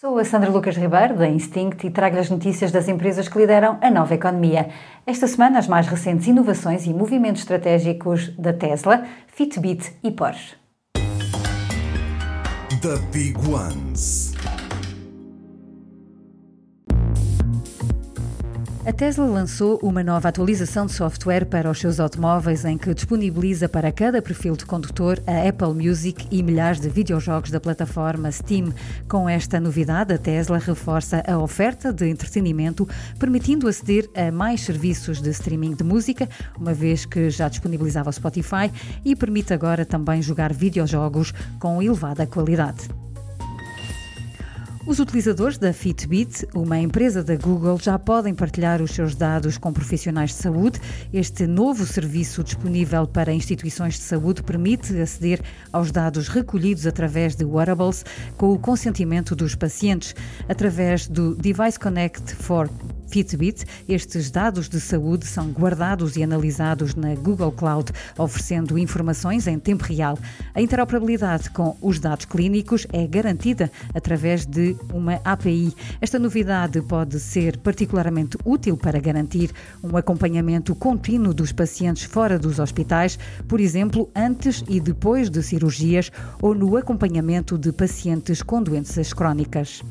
[0.00, 3.80] Sou a Sandra Lucas Ribeiro, da Instinct, e trago as notícias das empresas que lideram
[3.82, 4.68] a nova economia.
[5.04, 10.54] Esta semana, as mais recentes inovações e movimentos estratégicos da Tesla, Fitbit e Porsche.
[12.80, 14.27] The Big Ones.
[18.88, 23.68] A Tesla lançou uma nova atualização de software para os seus automóveis em que disponibiliza
[23.68, 28.72] para cada perfil de condutor a Apple Music e milhares de videojogos da plataforma Steam.
[29.06, 32.88] Com esta novidade, a Tesla reforça a oferta de entretenimento,
[33.18, 36.26] permitindo aceder a mais serviços de streaming de música,
[36.58, 38.72] uma vez que já disponibilizava o Spotify,
[39.04, 42.88] e permite agora também jogar videojogos com elevada qualidade.
[44.88, 49.70] Os utilizadores da Fitbit, uma empresa da Google, já podem partilhar os seus dados com
[49.70, 50.80] profissionais de saúde.
[51.12, 57.44] Este novo serviço disponível para instituições de saúde permite aceder aos dados recolhidos através de
[57.44, 58.02] wearables
[58.38, 60.14] com o consentimento dos pacientes,
[60.48, 62.70] através do Device Connect for
[63.08, 69.58] Fitbit, estes dados de saúde são guardados e analisados na Google Cloud, oferecendo informações em
[69.58, 70.18] tempo real.
[70.54, 75.74] A interoperabilidade com os dados clínicos é garantida através de uma API.
[76.00, 79.50] Esta novidade pode ser particularmente útil para garantir
[79.82, 86.10] um acompanhamento contínuo dos pacientes fora dos hospitais, por exemplo, antes e depois de cirurgias
[86.42, 89.82] ou no acompanhamento de pacientes com doenças crónicas.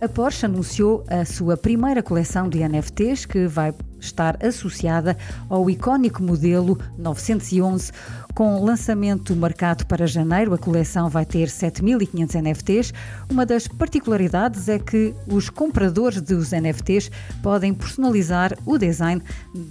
[0.00, 5.16] A Porsche anunciou a sua primeira coleção de NFTs que vai estar associada
[5.48, 7.92] ao icónico modelo 911.
[8.34, 12.92] Com lançamento marcado para janeiro, a coleção vai ter 7.500 NFTs.
[13.28, 17.10] Uma das particularidades é que os compradores dos NFTs
[17.42, 19.20] podem personalizar o design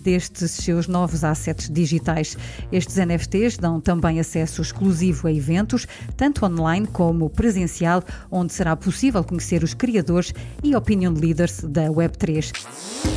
[0.04, 2.38] destes seus novos assets digitais.
[2.70, 9.24] Estes NFTs dão também acesso exclusivo a eventos, tanto online como presencial, onde será possível
[9.24, 13.17] conhecer os criadores e opinion leaders da Web3.